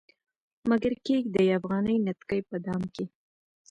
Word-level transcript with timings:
مګر 0.69 0.91
کښيږدي 1.03 1.45
افغاني 1.57 1.95
نتکۍ 2.05 2.41
په 2.49 2.55
دام 2.65 2.81
کې 2.93 3.05